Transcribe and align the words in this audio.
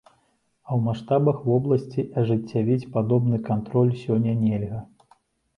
А 0.07 0.69
ў 0.77 0.85
маштабах 0.85 1.43
вобласці 1.49 2.05
ажыццявіць 2.23 2.89
падобны 2.97 3.41
кантроль 3.51 3.93
сёння 4.03 4.33
нельга. 4.45 4.83